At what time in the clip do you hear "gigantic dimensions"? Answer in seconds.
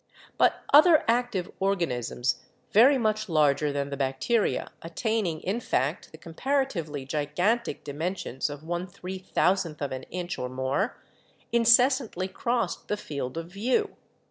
7.05-8.49